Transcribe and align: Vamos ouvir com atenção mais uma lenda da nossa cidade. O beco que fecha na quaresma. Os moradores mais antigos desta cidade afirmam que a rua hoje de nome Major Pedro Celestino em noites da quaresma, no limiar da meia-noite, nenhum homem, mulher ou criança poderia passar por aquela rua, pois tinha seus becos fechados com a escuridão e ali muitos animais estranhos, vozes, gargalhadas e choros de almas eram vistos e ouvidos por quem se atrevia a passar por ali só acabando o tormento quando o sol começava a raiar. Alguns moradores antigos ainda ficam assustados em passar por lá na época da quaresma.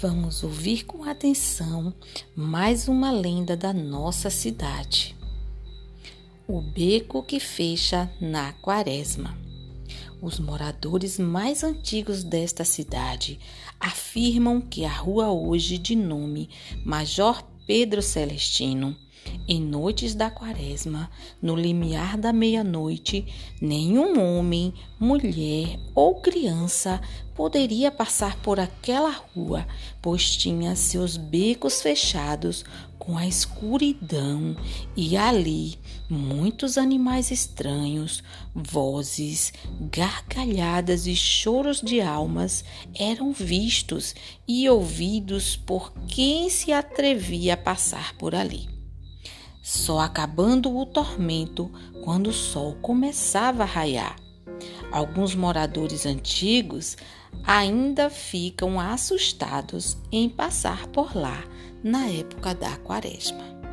Vamos 0.00 0.42
ouvir 0.42 0.84
com 0.84 1.04
atenção 1.04 1.94
mais 2.34 2.88
uma 2.88 3.12
lenda 3.12 3.56
da 3.56 3.72
nossa 3.72 4.28
cidade. 4.28 5.14
O 6.48 6.60
beco 6.60 7.22
que 7.22 7.38
fecha 7.38 8.10
na 8.20 8.52
quaresma. 8.54 9.38
Os 10.20 10.40
moradores 10.40 11.16
mais 11.16 11.62
antigos 11.62 12.24
desta 12.24 12.64
cidade 12.64 13.38
afirmam 13.78 14.60
que 14.60 14.84
a 14.84 14.92
rua 14.92 15.30
hoje 15.30 15.78
de 15.78 15.94
nome 15.94 16.50
Major 16.84 17.40
Pedro 17.64 18.02
Celestino 18.02 18.96
em 19.46 19.60
noites 19.60 20.14
da 20.14 20.30
quaresma, 20.30 21.10
no 21.40 21.54
limiar 21.54 22.16
da 22.16 22.32
meia-noite, 22.32 23.26
nenhum 23.60 24.20
homem, 24.20 24.72
mulher 24.98 25.78
ou 25.94 26.20
criança 26.20 27.00
poderia 27.34 27.90
passar 27.90 28.36
por 28.40 28.60
aquela 28.60 29.10
rua, 29.10 29.66
pois 30.00 30.36
tinha 30.36 30.76
seus 30.76 31.16
becos 31.16 31.82
fechados 31.82 32.64
com 32.98 33.18
a 33.18 33.26
escuridão 33.26 34.56
e 34.96 35.16
ali 35.16 35.78
muitos 36.08 36.78
animais 36.78 37.30
estranhos, 37.30 38.22
vozes, 38.54 39.52
gargalhadas 39.90 41.06
e 41.06 41.14
choros 41.14 41.80
de 41.82 42.00
almas 42.00 42.64
eram 42.94 43.32
vistos 43.32 44.14
e 44.48 44.68
ouvidos 44.68 45.56
por 45.56 45.92
quem 46.06 46.48
se 46.48 46.72
atrevia 46.72 47.54
a 47.54 47.58
passar 47.58 48.14
por 48.16 48.34
ali 48.34 48.73
só 49.64 50.00
acabando 50.00 50.76
o 50.76 50.84
tormento 50.84 51.72
quando 52.04 52.26
o 52.26 52.32
sol 52.34 52.76
começava 52.82 53.62
a 53.62 53.66
raiar. 53.66 54.16
Alguns 54.92 55.34
moradores 55.34 56.04
antigos 56.04 56.98
ainda 57.42 58.10
ficam 58.10 58.78
assustados 58.78 59.96
em 60.12 60.28
passar 60.28 60.86
por 60.88 61.16
lá 61.16 61.42
na 61.82 62.06
época 62.08 62.54
da 62.54 62.76
quaresma. 62.76 63.63